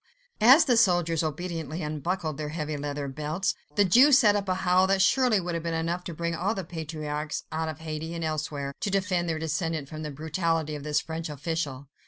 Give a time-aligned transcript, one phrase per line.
[0.41, 4.87] As the soldiers obediently unbuckled their heavy leather belts, the Jew set up a howl
[4.87, 8.23] that surely would have been enough to bring all the patriarchs out of Hades and
[8.23, 11.87] elsewhere, to defend their descendant from the brutality of this French official.